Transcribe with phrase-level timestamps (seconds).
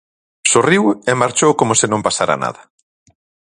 [0.51, 2.61] Sorriu e marchou como se non pasara nada.